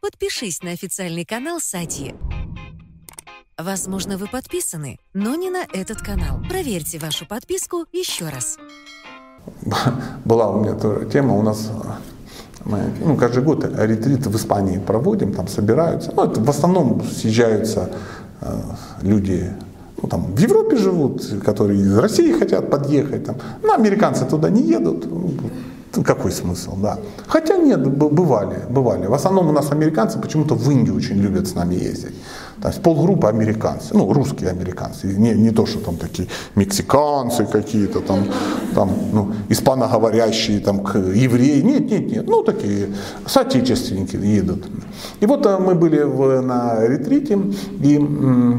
подпишись 0.00 0.62
на 0.62 0.70
официальный 0.70 1.24
канал 1.24 1.60
Сати. 1.60 2.14
Возможно, 3.58 4.16
вы 4.16 4.26
подписаны, 4.26 4.98
но 5.12 5.34
не 5.34 5.50
на 5.50 5.64
этот 5.72 6.00
канал. 6.00 6.40
Проверьте 6.48 6.98
вашу 6.98 7.26
подписку 7.26 7.84
еще 7.92 8.28
раз. 8.28 8.56
Была 10.24 10.50
у 10.50 10.62
меня 10.62 10.74
тоже 10.74 11.08
тема, 11.10 11.34
у 11.36 11.42
нас 11.42 11.70
мы, 12.64 12.92
ну, 13.04 13.16
каждый 13.16 13.42
год 13.42 13.64
ретрит 13.64 14.26
в 14.26 14.36
Испании 14.36 14.78
проводим, 14.78 15.32
там 15.32 15.48
собираются. 15.48 16.12
Ну, 16.14 16.24
это 16.24 16.40
в 16.40 16.50
основном 16.50 17.02
съезжаются 17.02 17.90
э, 18.40 18.60
люди, 19.02 19.50
ну, 20.02 20.08
там, 20.08 20.34
в 20.34 20.38
Европе 20.38 20.76
живут, 20.76 21.24
которые 21.44 21.80
из 21.80 21.96
России 21.98 22.32
хотят 22.32 22.70
подъехать. 22.70 23.24
Там. 23.24 23.36
Ну, 23.62 23.72
американцы 23.72 24.26
туда 24.26 24.50
не 24.50 24.62
едут. 24.62 25.06
Какой 26.04 26.30
смысл, 26.30 26.76
да. 26.76 26.98
Хотя 27.26 27.56
нет, 27.56 27.84
бывали, 27.84 28.58
бывали. 28.70 29.06
В 29.06 29.14
основном 29.14 29.48
у 29.48 29.52
нас 29.52 29.72
американцы 29.72 30.20
почему-то 30.20 30.54
в 30.54 30.70
Индию 30.70 30.94
очень 30.94 31.16
любят 31.16 31.48
с 31.48 31.54
нами 31.54 31.74
ездить. 31.74 32.14
То 32.62 32.68
есть 32.68 32.82
полгруппы 32.82 33.26
американцы, 33.26 33.94
ну, 33.94 34.12
русские 34.12 34.50
американцы, 34.50 35.06
не, 35.06 35.32
не 35.32 35.50
то, 35.50 35.66
что 35.66 35.78
там 35.78 35.96
такие 35.96 36.28
мексиканцы 36.56 37.46
какие-то, 37.46 38.00
там, 38.00 38.26
там, 38.74 38.90
ну, 39.12 39.32
испаноговорящие, 39.48 40.60
там, 40.60 40.84
евреи, 41.14 41.62
нет, 41.62 41.90
нет, 41.90 42.12
нет, 42.12 42.28
ну, 42.28 42.42
такие 42.42 42.88
соотечественники 43.26 44.16
едут. 44.16 44.66
И 45.20 45.26
вот 45.26 45.46
э, 45.46 45.58
мы 45.58 45.74
были 45.74 46.02
в, 46.02 46.42
на 46.42 46.86
ретрите, 46.86 47.38
и 47.82 47.98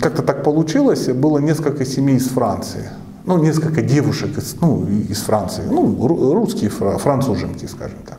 как-то 0.00 0.22
так 0.22 0.42
получилось, 0.42 1.08
было 1.08 1.38
несколько 1.38 1.84
семей 1.84 2.16
из 2.16 2.28
Франции, 2.28 2.88
ну, 3.24 3.38
несколько 3.38 3.82
девушек 3.82 4.38
из, 4.38 4.56
ну, 4.60 4.86
из 4.86 5.22
Франции, 5.22 5.62
ну, 5.70 6.06
русские 6.34 6.70
француженки, 6.70 7.66
скажем 7.66 7.98
так. 8.06 8.18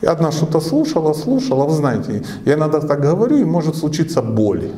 И 0.00 0.06
одна 0.06 0.32
что-то 0.32 0.60
слушала, 0.60 1.12
слушала, 1.12 1.66
вы 1.66 1.74
знаете, 1.74 2.24
я 2.46 2.54
иногда 2.54 2.80
так 2.80 3.00
говорю, 3.00 3.36
и 3.36 3.44
может 3.44 3.76
случиться 3.76 4.22
боль. 4.22 4.70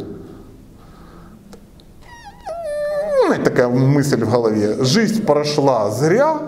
знаете, 3.33 3.45
такая 3.45 3.69
мысль 3.69 4.25
в 4.25 4.31
голове, 4.31 4.85
жизнь 4.85 5.25
прошла 5.25 5.91
зря, 5.91 6.39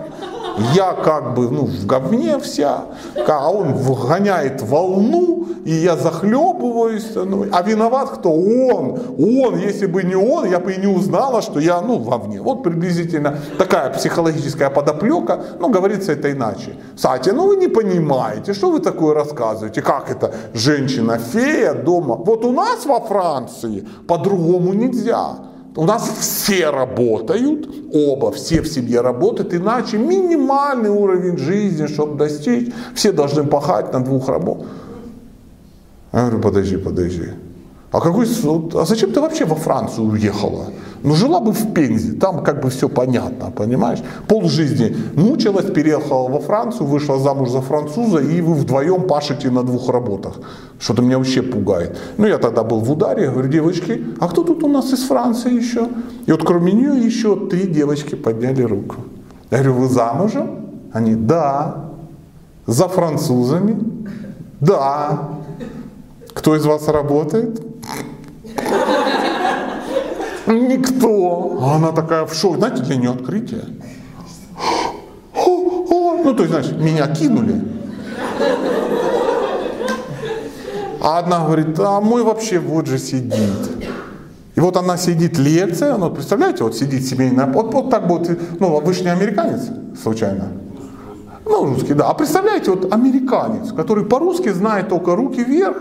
я 0.73 0.93
как 0.93 1.33
бы 1.33 1.49
ну, 1.49 1.65
в 1.65 1.85
говне 1.85 2.39
вся, 2.39 2.85
а 3.27 3.51
он 3.51 3.73
вгоняет 3.73 4.61
волну, 4.61 5.47
и 5.65 5.71
я 5.71 5.95
захлебываюсь. 5.95 7.15
Ну, 7.15 7.45
а 7.51 7.61
виноват 7.61 8.09
кто? 8.09 8.31
Он. 8.31 8.99
Он, 9.17 9.57
если 9.57 9.87
бы 9.87 10.03
не 10.03 10.15
он, 10.15 10.49
я 10.49 10.59
бы 10.59 10.73
и 10.73 10.79
не 10.79 10.87
узнала, 10.87 11.41
что 11.41 11.59
я 11.59 11.81
ну, 11.81 11.97
вовне. 11.97 12.41
Вот 12.41 12.63
приблизительно 12.63 13.39
такая 13.57 13.89
психологическая 13.89 14.69
подоплека, 14.69 15.39
ну, 15.59 15.69
говорится 15.69 16.11
это 16.11 16.31
иначе. 16.31 16.75
Кстати, 16.95 17.29
ну 17.29 17.47
вы 17.47 17.57
не 17.57 17.67
понимаете, 17.67 18.53
что 18.53 18.71
вы 18.71 18.79
такое 18.79 19.13
рассказываете, 19.13 19.81
как 19.81 20.11
это 20.11 20.33
женщина-фея 20.53 21.73
дома. 21.73 22.15
Вот 22.15 22.45
у 22.45 22.51
нас 22.51 22.85
во 22.85 22.99
Франции 22.99 23.87
по-другому 24.07 24.73
нельзя. 24.73 25.54
У 25.75 25.83
нас 25.83 26.09
все 26.19 26.69
работают, 26.69 27.67
оба, 27.91 28.31
все 28.31 28.61
в 28.61 28.67
семье 28.67 29.01
работают, 29.01 29.53
иначе 29.53 29.97
минимальный 29.97 30.89
уровень 30.89 31.37
жизни, 31.37 31.87
чтобы 31.87 32.17
достичь, 32.17 32.71
все 32.93 33.11
должны 33.11 33.43
пахать 33.43 33.91
на 33.91 33.99
двух 34.03 34.29
работах. 34.29 34.67
Я 36.13 36.21
говорю, 36.21 36.39
подожди, 36.39 36.77
подожди. 36.77 37.29
А 37.91 38.01
какой 38.01 38.25
суд? 38.25 38.75
А 38.75 38.85
зачем 38.85 39.11
ты 39.11 39.21
вообще 39.21 39.45
во 39.45 39.55
Францию 39.55 40.07
уехала? 40.07 40.65
Ну 41.05 41.13
жила 41.13 41.39
бы 41.39 41.51
в 41.51 41.73
Пензе, 41.73 42.13
там 42.13 42.43
как 42.43 42.61
бы 42.61 42.69
все 42.69 42.89
понятно, 42.89 43.51
понимаешь? 43.51 43.99
Пол 44.27 44.49
жизни 44.49 44.97
мучилась, 45.15 45.71
переехала 45.71 46.27
во 46.27 46.39
Францию, 46.39 46.87
вышла 46.87 47.19
замуж 47.19 47.49
за 47.49 47.61
француза, 47.61 48.17
и 48.17 48.41
вы 48.41 48.55
вдвоем 48.55 49.03
пашете 49.03 49.51
на 49.51 49.61
двух 49.63 49.89
работах. 49.89 50.39
Что-то 50.79 51.03
меня 51.03 51.19
вообще 51.19 51.43
пугает. 51.43 51.95
Ну 52.17 52.25
я 52.25 52.39
тогда 52.39 52.63
был 52.63 52.79
в 52.79 52.91
ударе, 52.91 53.29
говорю, 53.29 53.49
девочки, 53.49 54.03
а 54.19 54.27
кто 54.27 54.43
тут 54.43 54.63
у 54.63 54.67
нас 54.67 54.93
из 54.93 55.03
Франции 55.03 55.53
еще? 55.53 55.89
И 56.25 56.31
вот 56.31 56.43
кроме 56.43 56.71
нее 56.73 56.97
еще 57.05 57.35
три 57.35 57.67
девочки 57.67 58.15
подняли 58.15 58.63
руку. 58.63 58.95
Я 59.51 59.59
говорю, 59.59 59.73
вы 59.73 59.89
замужем? 59.89 60.49
Они, 60.91 61.13
да. 61.13 61.85
За 62.65 62.87
французами? 62.87 63.77
Да. 64.59 65.29
Кто 66.33 66.55
из 66.55 66.65
вас 66.65 66.87
работает? 66.87 67.61
Никто. 70.47 71.59
А 71.61 71.75
она 71.75 71.91
такая 71.91 72.25
в 72.25 72.33
шоке. 72.33 72.57
Знаете, 72.59 72.83
для 72.83 72.95
нее 72.95 73.11
открытие. 73.11 73.63
Ну, 75.35 76.33
то 76.33 76.43
есть, 76.43 76.49
знаешь, 76.49 76.71
меня 76.71 77.07
кинули. 77.07 77.61
А 81.01 81.19
одна 81.19 81.45
говорит, 81.45 81.79
а 81.79 82.01
мой 82.01 82.23
вообще 82.23 82.57
вот 82.57 82.87
же 82.87 82.97
сидит. 82.97 83.87
И 84.55 84.59
вот 84.59 84.75
она 84.77 84.97
сидит 84.97 85.37
лекция, 85.37 85.97
ну, 85.97 86.09
представляете, 86.09 86.63
вот 86.63 86.75
сидит 86.75 87.05
семейная, 87.05 87.45
вот, 87.45 87.73
вот 87.73 87.89
так 87.91 88.07
вот, 88.07 88.27
ну, 88.59 88.79
вы 88.79 88.93
же 88.93 89.03
не 89.03 89.09
американец, 89.09 89.67
случайно? 90.01 90.47
Ну, 91.45 91.65
русский, 91.65 91.93
да. 91.93 92.09
А 92.09 92.13
представляете, 92.15 92.71
вот 92.71 92.91
американец, 92.91 93.71
который 93.71 94.05
по-русски 94.05 94.49
знает 94.49 94.89
только 94.89 95.15
руки 95.15 95.43
вверх, 95.43 95.77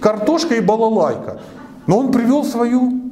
картошка 0.00 0.54
и 0.54 0.60
балалайка. 0.60 1.38
Но 1.86 1.98
он 1.98 2.10
привел 2.10 2.44
свою 2.44 3.03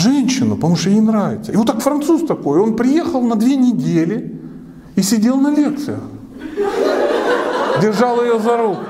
женщину, 0.00 0.56
потому 0.56 0.76
что 0.76 0.90
ей 0.90 1.00
нравится. 1.00 1.52
И 1.52 1.56
вот 1.56 1.66
так 1.66 1.80
француз 1.80 2.26
такой, 2.26 2.60
он 2.60 2.76
приехал 2.76 3.22
на 3.22 3.36
две 3.36 3.56
недели 3.56 4.40
и 4.96 5.02
сидел 5.02 5.36
на 5.36 5.54
лекциях. 5.54 6.00
Держал 7.80 8.22
ее 8.22 8.38
за 8.38 8.56
руку. 8.56 8.80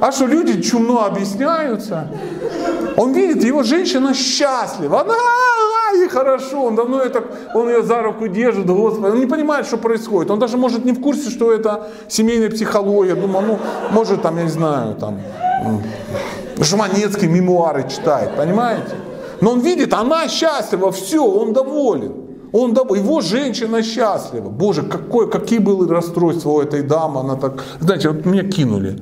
А 0.00 0.12
что 0.12 0.26
люди 0.26 0.60
чумно 0.62 1.06
объясняются? 1.06 2.08
Он 2.96 3.12
видит, 3.12 3.44
его 3.44 3.62
женщина 3.62 4.14
счастлива. 4.14 5.00
Она, 5.00 5.14
ей 5.94 6.08
хорошо, 6.08 6.64
он 6.64 6.76
давно 6.76 7.00
это, 7.00 7.24
он 7.54 7.68
ее 7.68 7.82
за 7.82 8.02
руку 8.02 8.28
держит, 8.28 8.66
Господи. 8.66 9.12
Он 9.12 9.20
не 9.20 9.26
понимает, 9.26 9.66
что 9.66 9.76
происходит. 9.76 10.30
Он 10.30 10.38
даже 10.38 10.56
может 10.56 10.84
не 10.84 10.92
в 10.92 11.00
курсе, 11.00 11.30
что 11.30 11.52
это 11.52 11.90
семейная 12.08 12.50
психология. 12.50 13.14
Думаю, 13.14 13.46
ну, 13.46 13.58
может, 13.90 14.22
там, 14.22 14.36
я 14.36 14.44
не 14.44 14.50
знаю, 14.50 14.94
там, 14.94 15.18
Жванецкий 16.58 17.28
мемуары 17.28 17.88
читает, 17.88 18.36
понимаете? 18.36 18.94
Но 19.40 19.52
он 19.52 19.60
видит, 19.60 19.92
она 19.94 20.28
счастлива, 20.28 20.90
все, 20.90 21.24
он 21.24 21.52
доволен. 21.52 22.28
Он 22.52 22.72
дов... 22.72 22.96
Его 22.96 23.20
женщина 23.20 23.82
счастлива. 23.82 24.48
Боже, 24.48 24.82
какое, 24.82 25.26
какие 25.26 25.58
были 25.58 25.88
расстройства 25.90 26.50
у 26.50 26.60
этой 26.60 26.82
дамы. 26.82 27.20
Она 27.20 27.36
так, 27.36 27.64
знаете, 27.80 28.08
вот 28.08 28.24
меня 28.24 28.42
кинули. 28.42 28.98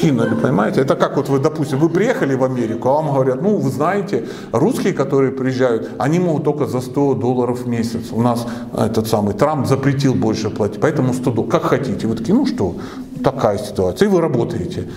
Кинули, 0.00 0.34
понимаете? 0.34 0.80
Это 0.80 0.96
как 0.96 1.16
вот 1.16 1.28
вы, 1.28 1.38
допустим, 1.38 1.78
вы 1.78 1.90
приехали 1.90 2.34
в 2.34 2.44
Америку, 2.44 2.88
а 2.88 2.92
вам 2.94 3.12
говорят, 3.12 3.42
ну, 3.42 3.56
вы 3.56 3.70
знаете, 3.70 4.26
русские, 4.52 4.92
которые 4.92 5.32
приезжают, 5.32 5.90
они 5.98 6.18
могут 6.18 6.44
только 6.44 6.66
за 6.66 6.80
100 6.80 7.14
долларов 7.14 7.60
в 7.60 7.68
месяц. 7.68 8.10
У 8.12 8.22
нас 8.22 8.46
этот 8.76 9.06
самый 9.06 9.34
Трамп 9.34 9.66
запретил 9.66 10.14
больше 10.14 10.50
платить, 10.50 10.80
поэтому 10.80 11.12
100 11.12 11.30
долларов. 11.30 11.52
Как 11.52 11.62
хотите. 11.64 12.06
Вы 12.06 12.16
такие, 12.16 12.34
ну 12.34 12.46
что, 12.46 12.74
такая 13.22 13.58
ситуация. 13.58 14.08
И 14.08 14.10
вы 14.10 14.20
работаете. 14.20 14.88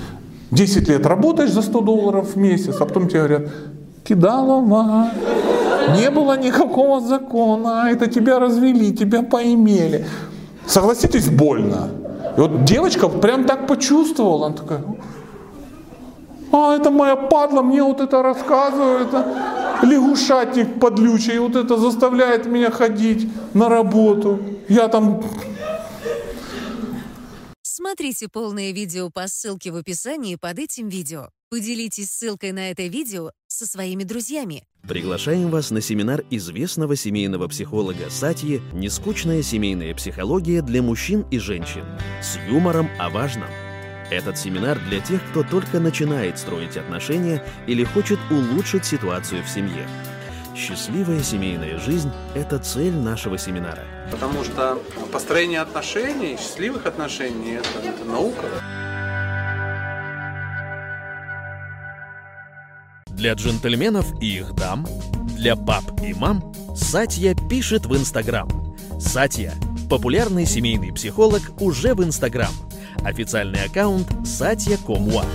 10 0.52 0.90
лет 0.90 1.06
работаешь 1.06 1.52
за 1.52 1.62
100 1.62 1.82
долларов 1.82 2.36
в 2.36 2.38
месяц, 2.38 2.76
а 2.80 2.86
потом 2.86 3.08
тебе 3.08 3.20
говорят, 3.20 3.50
Кидалова, 4.04 5.12
не 5.96 6.10
было 6.10 6.38
никакого 6.38 7.02
закона, 7.02 7.90
это 7.90 8.08
тебя 8.08 8.40
развели, 8.40 8.96
тебя 8.96 9.22
поимели. 9.22 10.06
Согласитесь, 10.66 11.30
больно. 11.30 11.90
И 12.38 12.40
вот 12.40 12.64
девочка 12.64 13.08
прям 13.10 13.46
так 13.46 13.68
почувствовала, 13.68 14.48
она 14.48 14.56
такая, 14.56 14.84
а, 16.52 16.76
это 16.76 16.92
моя 16.92 17.16
падла, 17.16 17.62
мне 17.62 17.84
вот 17.84 18.02
это 18.02 18.22
рассказывает, 18.22 19.08
это 19.08 19.26
лягушатник 19.84 20.80
подлючий, 20.80 21.38
вот 21.40 21.56
это 21.56 21.78
заставляет 21.78 22.46
меня 22.46 22.72
ходить 22.72 23.30
на 23.54 23.70
работу. 23.70 24.40
Я 24.68 24.88
там 24.88 25.22
Смотрите 27.62 28.28
полное 28.28 28.72
видео 28.72 29.10
по 29.10 29.28
ссылке 29.28 29.72
в 29.72 29.76
описании 29.76 30.36
под 30.36 30.60
этим 30.60 30.88
видео. 30.88 31.30
Поделитесь 31.54 32.10
ссылкой 32.10 32.54
на 32.54 32.72
это 32.72 32.84
видео 32.84 33.32
со 33.50 33.66
своими 33.66 34.06
друзьями. 34.06 34.64
Приглашаем 34.88 35.50
вас 35.50 35.70
на 35.70 35.82
семинар 35.82 36.24
известного 36.30 36.96
семейного 36.96 37.50
психолога 37.50 38.10
Сатьи 38.10 38.62
«Нескучная 38.72 39.44
семейная 39.44 39.94
психология 39.94 40.62
для 40.62 40.82
мужчин 40.82 41.26
и 41.30 41.40
женщин» 41.40 41.84
с 42.22 42.38
юмором 42.50 42.90
о 42.98 43.10
важном. 43.10 43.50
Этот 44.10 44.38
семинар 44.38 44.80
для 44.88 45.02
тех, 45.02 45.20
кто 45.32 45.44
только 45.44 45.82
начинает 45.82 46.40
строить 46.40 46.78
отношения 46.78 47.46
или 47.68 47.84
хочет 47.84 48.20
улучшить 48.30 48.86
ситуацию 48.86 49.44
в 49.44 49.50
семье. 49.50 49.90
Счастливая 50.56 51.22
семейная 51.22 51.80
жизнь– 51.80 52.12
это 52.34 52.60
цель 52.60 52.96
нашего 52.96 53.38
семинара. 53.38 53.84
Потому 54.10 54.46
что 54.46 54.82
построение 55.12 55.60
отношений, 55.60 56.38
счастливых 56.38 56.86
отношений– 56.86 57.52
это, 57.56 57.80
это 57.86 58.06
наука. 58.06 58.81
Для 63.16 63.34
джентльменов 63.34 64.22
и 64.22 64.38
их 64.38 64.54
дам, 64.56 64.88
для 65.36 65.56
пап 65.56 65.84
и 66.04 66.14
мам 66.14 66.54
Сатья 66.76 67.36
пишет 67.50 67.86
в 67.86 67.96
Инстаграм. 67.96 68.50
Сатья– 69.00 69.54
популярный 69.90 70.46
семейный 70.46 70.94
психолог 70.94 71.42
уже 71.60 71.94
в 71.94 72.04
Инстаграм. 72.04 72.54
Официальный 73.04 73.64
аккаунт 73.64 74.08
Сатья.com.ua 74.26 75.26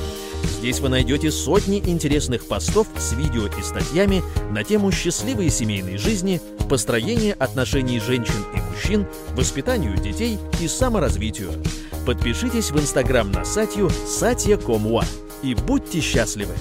Здесь 0.58 0.80
вы 0.80 0.88
найдете 0.88 1.30
сотни 1.30 1.78
интересных 1.78 2.46
постов 2.48 2.86
с 2.96 3.12
видео 3.12 3.46
и 3.46 3.62
статьями 3.62 4.22
на 4.50 4.64
тему 4.64 4.90
счастливой 4.90 5.50
семейной 5.50 5.98
жизни, 5.98 6.40
построения 6.68 7.34
отношений 7.34 8.00
женщин 8.00 8.44
и 8.54 8.60
мужчин, 8.60 9.06
воспитанию 9.34 9.96
детей 9.96 10.38
и 10.60 10.68
саморазвитию. 10.68 11.50
Подпишитесь 12.06 12.70
в 12.70 12.80
Инстаграм 12.80 13.30
на 13.30 13.44
Сатью 13.44 13.88
Satya.com.ua 13.88 15.04
и 15.42 15.54
будьте 15.54 16.00
счастливы! 16.00 16.54